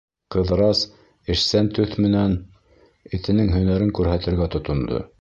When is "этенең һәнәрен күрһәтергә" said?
3.19-4.53